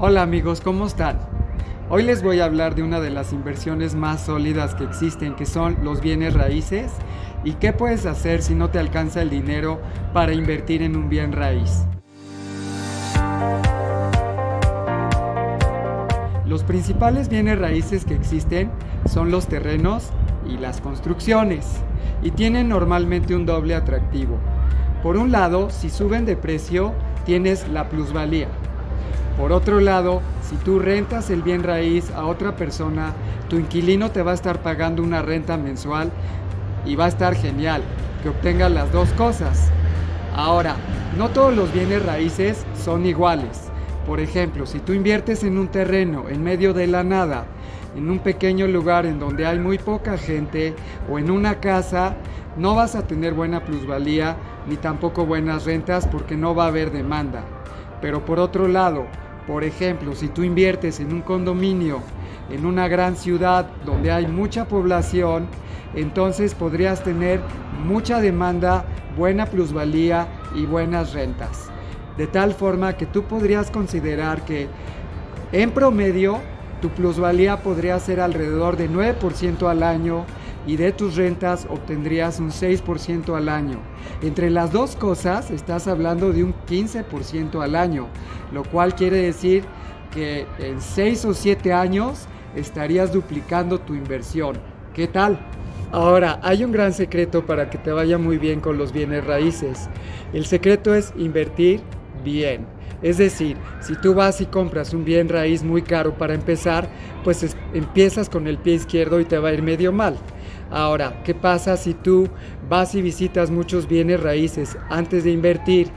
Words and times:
Hola 0.00 0.22
amigos, 0.22 0.60
¿cómo 0.60 0.86
están? 0.86 1.18
Hoy 1.90 2.04
les 2.04 2.22
voy 2.22 2.38
a 2.38 2.44
hablar 2.44 2.76
de 2.76 2.84
una 2.84 3.00
de 3.00 3.10
las 3.10 3.32
inversiones 3.32 3.96
más 3.96 4.26
sólidas 4.26 4.76
que 4.76 4.84
existen, 4.84 5.34
que 5.34 5.44
son 5.44 5.78
los 5.82 6.00
bienes 6.00 6.34
raíces 6.34 6.92
y 7.42 7.54
qué 7.54 7.72
puedes 7.72 8.06
hacer 8.06 8.40
si 8.40 8.54
no 8.54 8.70
te 8.70 8.78
alcanza 8.78 9.22
el 9.22 9.30
dinero 9.30 9.80
para 10.12 10.32
invertir 10.32 10.82
en 10.82 10.94
un 10.94 11.08
bien 11.08 11.32
raíz. 11.32 11.84
Los 16.46 16.62
principales 16.62 17.28
bienes 17.28 17.58
raíces 17.58 18.04
que 18.04 18.14
existen 18.14 18.70
son 19.04 19.32
los 19.32 19.48
terrenos 19.48 20.10
y 20.48 20.58
las 20.58 20.80
construcciones 20.80 21.66
y 22.22 22.30
tienen 22.30 22.68
normalmente 22.68 23.34
un 23.34 23.46
doble 23.46 23.74
atractivo. 23.74 24.38
Por 25.02 25.16
un 25.16 25.32
lado, 25.32 25.70
si 25.70 25.90
suben 25.90 26.24
de 26.24 26.36
precio, 26.36 26.94
tienes 27.24 27.66
la 27.66 27.88
plusvalía 27.88 28.46
por 29.38 29.52
otro 29.52 29.80
lado, 29.80 30.20
si 30.42 30.56
tú 30.56 30.80
rentas 30.80 31.30
el 31.30 31.42
bien 31.42 31.62
raíz 31.62 32.10
a 32.10 32.24
otra 32.26 32.56
persona, 32.56 33.12
tu 33.48 33.56
inquilino 33.56 34.10
te 34.10 34.22
va 34.22 34.32
a 34.32 34.34
estar 34.34 34.62
pagando 34.62 35.02
una 35.02 35.22
renta 35.22 35.56
mensual 35.56 36.10
y 36.84 36.96
va 36.96 37.04
a 37.04 37.08
estar 37.08 37.36
genial 37.36 37.82
que 38.22 38.30
obtenga 38.30 38.68
las 38.68 38.90
dos 38.92 39.10
cosas. 39.10 39.70
Ahora, 40.34 40.74
no 41.16 41.28
todos 41.28 41.54
los 41.54 41.72
bienes 41.72 42.04
raíces 42.04 42.64
son 42.74 43.06
iguales. 43.06 43.68
Por 44.06 44.18
ejemplo, 44.20 44.66
si 44.66 44.80
tú 44.80 44.92
inviertes 44.92 45.44
en 45.44 45.56
un 45.56 45.68
terreno 45.68 46.28
en 46.28 46.42
medio 46.42 46.74
de 46.74 46.86
la 46.86 47.04
nada, 47.04 47.44
en 47.96 48.10
un 48.10 48.18
pequeño 48.18 48.66
lugar 48.66 49.06
en 49.06 49.18
donde 49.18 49.46
hay 49.46 49.58
muy 49.58 49.78
poca 49.78 50.18
gente 50.18 50.74
o 51.10 51.18
en 51.18 51.30
una 51.30 51.60
casa, 51.60 52.16
no 52.56 52.74
vas 52.74 52.94
a 52.94 53.06
tener 53.06 53.34
buena 53.34 53.64
plusvalía 53.64 54.36
ni 54.66 54.76
tampoco 54.76 55.26
buenas 55.26 55.64
rentas 55.64 56.08
porque 56.08 56.36
no 56.36 56.54
va 56.54 56.64
a 56.64 56.68
haber 56.68 56.90
demanda. 56.90 57.44
Pero 58.00 58.24
por 58.24 58.38
otro 58.38 58.68
lado, 58.68 59.06
por 59.46 59.64
ejemplo, 59.64 60.14
si 60.14 60.28
tú 60.28 60.42
inviertes 60.42 61.00
en 61.00 61.12
un 61.12 61.22
condominio 61.22 62.02
en 62.50 62.64
una 62.64 62.88
gran 62.88 63.16
ciudad 63.16 63.66
donde 63.84 64.10
hay 64.10 64.26
mucha 64.26 64.66
población, 64.66 65.46
entonces 65.94 66.54
podrías 66.54 67.02
tener 67.02 67.40
mucha 67.84 68.20
demanda, 68.20 68.84
buena 69.16 69.46
plusvalía 69.46 70.28
y 70.54 70.64
buenas 70.66 71.12
rentas. 71.12 71.70
De 72.16 72.26
tal 72.26 72.54
forma 72.54 72.96
que 72.96 73.06
tú 73.06 73.24
podrías 73.24 73.70
considerar 73.70 74.44
que 74.44 74.68
en 75.52 75.70
promedio 75.70 76.40
tu 76.80 76.90
plusvalía 76.90 77.62
podría 77.62 77.98
ser 77.98 78.20
alrededor 78.20 78.76
de 78.76 78.90
9% 78.90 79.68
al 79.68 79.82
año 79.82 80.24
y 80.68 80.76
de 80.76 80.92
tus 80.92 81.16
rentas 81.16 81.66
obtendrías 81.70 82.38
un 82.40 82.50
6% 82.50 83.34
al 83.34 83.48
año. 83.48 83.78
Entre 84.20 84.50
las 84.50 84.70
dos 84.70 84.96
cosas 84.96 85.50
estás 85.50 85.88
hablando 85.88 86.30
de 86.30 86.44
un 86.44 86.54
15% 86.68 87.62
al 87.62 87.74
año, 87.74 88.06
lo 88.52 88.62
cual 88.64 88.94
quiere 88.94 89.16
decir 89.16 89.64
que 90.12 90.46
en 90.58 90.82
6 90.82 91.24
o 91.24 91.34
7 91.34 91.72
años 91.72 92.26
estarías 92.54 93.14
duplicando 93.14 93.80
tu 93.80 93.94
inversión. 93.94 94.58
¿Qué 94.92 95.08
tal? 95.08 95.38
Ahora, 95.90 96.38
hay 96.42 96.64
un 96.64 96.72
gran 96.72 96.92
secreto 96.92 97.46
para 97.46 97.70
que 97.70 97.78
te 97.78 97.90
vaya 97.90 98.18
muy 98.18 98.36
bien 98.36 98.60
con 98.60 98.76
los 98.76 98.92
bienes 98.92 99.24
raíces. 99.24 99.88
El 100.34 100.44
secreto 100.44 100.94
es 100.94 101.14
invertir 101.16 101.80
bien. 102.22 102.66
Es 103.00 103.16
decir, 103.16 103.56
si 103.80 103.94
tú 103.96 104.12
vas 104.12 104.42
y 104.42 104.46
compras 104.46 104.92
un 104.92 105.06
bien 105.06 105.30
raíz 105.30 105.62
muy 105.62 105.80
caro 105.80 106.12
para 106.18 106.34
empezar, 106.34 106.88
pues 107.24 107.56
empiezas 107.72 108.28
con 108.28 108.46
el 108.46 108.58
pie 108.58 108.74
izquierdo 108.74 109.18
y 109.18 109.24
te 109.24 109.38
va 109.38 109.48
a 109.48 109.54
ir 109.54 109.62
medio 109.62 109.92
mal. 109.92 110.18
Ahora, 110.70 111.22
¿qué 111.24 111.34
pasa 111.34 111.76
si 111.76 111.94
tú 111.94 112.28
vas 112.68 112.94
y 112.94 113.02
visitas 113.02 113.50
muchos 113.50 113.88
bienes 113.88 114.22
raíces 114.22 114.76
antes 114.90 115.24
de 115.24 115.30
invertir 115.30 115.88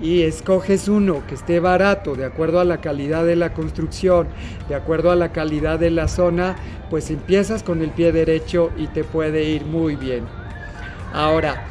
y 0.00 0.22
escoges 0.22 0.88
uno 0.88 1.22
que 1.26 1.34
esté 1.34 1.60
barato 1.60 2.14
de 2.14 2.24
acuerdo 2.24 2.60
a 2.60 2.64
la 2.64 2.80
calidad 2.80 3.24
de 3.24 3.36
la 3.36 3.52
construcción, 3.52 4.28
de 4.68 4.74
acuerdo 4.74 5.10
a 5.10 5.16
la 5.16 5.30
calidad 5.30 5.78
de 5.78 5.90
la 5.90 6.08
zona, 6.08 6.56
pues 6.90 7.10
empiezas 7.10 7.62
con 7.62 7.82
el 7.82 7.90
pie 7.90 8.12
derecho 8.12 8.70
y 8.76 8.88
te 8.88 9.04
puede 9.04 9.44
ir 9.44 9.64
muy 9.64 9.96
bien. 9.96 10.24
Ahora, 11.12 11.64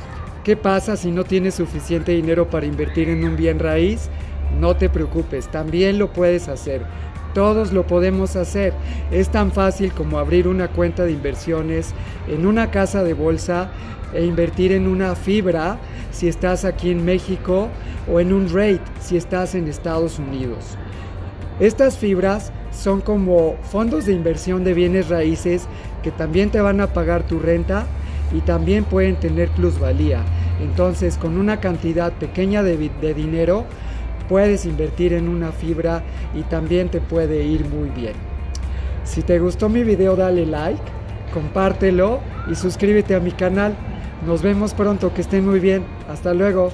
¿qué 0.44 0.56
pasa 0.58 0.98
si 0.98 1.12
no 1.12 1.24
tienes 1.24 1.56
suficiente 1.56 2.14
dinero 2.14 2.50
para 2.50 2.66
invertir 2.66 3.10
en 3.10 3.24
un 3.26 3.36
bien 3.36 3.60
raíz? 3.60 4.10
No 4.60 4.76
te 4.76 4.90
preocupes, 4.90 5.50
también 5.50 6.00
lo 6.00 6.12
puedes 6.12 6.48
hacer. 6.48 6.82
Todos 7.34 7.72
lo 7.72 7.86
podemos 7.86 8.36
hacer. 8.36 8.74
Es 9.12 9.30
tan 9.30 9.52
fácil 9.52 9.92
como 9.92 10.20
abrir 10.20 10.48
una 10.48 10.68
cuenta 10.68 11.06
de 11.06 11.12
inversiones 11.12 11.94
en 12.28 12.46
una 12.46 12.72
casa 12.72 13.04
de 13.04 13.14
bolsa 13.14 13.70
e 14.14 14.26
invertir 14.26 14.72
en 14.72 14.88
una 14.88 15.16
fibra 15.16 15.78
si 16.12 16.28
estás 16.28 16.66
aquí 16.66 16.92
en 16.92 17.06
México 17.06 17.70
o 18.12 18.20
en 18.20 18.34
un 18.34 18.48
rate 18.50 18.82
si 19.02 19.18
estás 19.18 19.56
en 19.56 19.68
Estados 19.68 20.20
Unidos. 20.20 20.78
Estas 21.60 21.98
fibras 21.98 22.52
son 22.72 23.02
como 23.02 23.56
fondos 23.64 24.06
de 24.06 24.14
inversión 24.14 24.64
de 24.64 24.74
bienes 24.74 25.10
raíces 25.10 25.68
que 26.04 26.12
también 26.12 26.52
te 26.52 26.62
van 26.62 26.80
a 26.82 26.94
pagar 26.94 27.24
tu 27.24 27.40
renta 27.40 27.86
y 28.32 28.42
también 28.42 28.84
pueden 28.84 29.16
tener 29.16 29.50
plusvalía. 29.50 30.22
Entonces, 30.62 31.18
con 31.18 31.38
una 31.38 31.60
cantidad 31.60 32.12
pequeña 32.14 32.64
de, 32.64 32.90
de 33.02 33.14
dinero, 33.14 33.66
puedes 34.28 34.66
invertir 34.66 35.14
en 35.14 35.28
una 35.30 35.52
fibra 35.52 36.04
y 36.34 36.44
también 36.44 36.90
te 36.90 37.02
puede 37.02 37.44
ir 37.44 37.66
muy 37.66 37.90
bien. 37.90 38.14
Si 39.04 39.22
te 39.22 39.40
gustó 39.40 39.70
mi 39.70 39.84
video 39.84 40.16
dale 40.16 40.46
like, 40.46 40.82
compártelo 41.34 42.20
y 42.50 42.56
suscríbete 42.56 43.16
a 43.16 43.20
mi 43.20 43.32
canal. 43.32 43.76
Nos 44.26 44.42
vemos 44.42 44.74
pronto, 44.74 45.14
que 45.14 45.22
estén 45.22 45.46
muy 45.46 45.60
bien. 45.60 45.84
Hasta 46.10 46.34
luego. 46.34 46.72